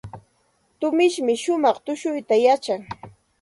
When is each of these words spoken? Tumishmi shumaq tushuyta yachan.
Tumishmi 0.79 1.33
shumaq 1.41 1.77
tushuyta 1.85 2.35
yachan. 2.45 2.81